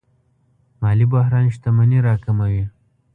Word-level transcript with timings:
مالي 0.81 1.05
بحران 1.11 1.45
شتمني 1.55 1.99
راکموي. 2.07 2.63